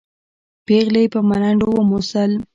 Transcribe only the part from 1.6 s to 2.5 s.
وموسل.